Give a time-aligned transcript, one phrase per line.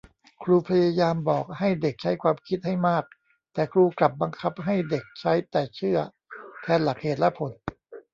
[0.43, 3.03] ครูพยายามบอกให้เด็กใช้ความคิดให้มาก
[3.53, 5.97] แต่ครูกลับบังคับให้เด็กใช้แต่เชื่อ
[6.61, 7.51] แทนหลักเหตุและผล